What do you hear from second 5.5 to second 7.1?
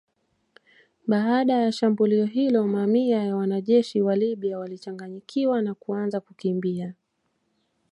na kuanza kukimbia